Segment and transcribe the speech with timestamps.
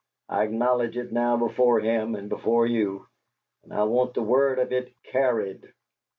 [0.29, 3.05] I acknowledge it now before him and before you
[3.63, 5.75] and I want the word of it CARRIED!"